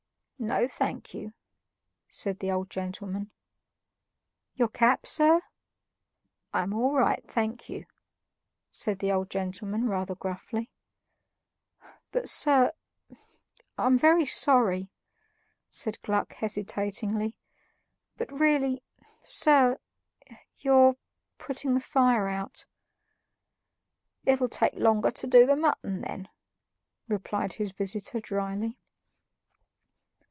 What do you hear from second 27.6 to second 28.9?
visitor dryly.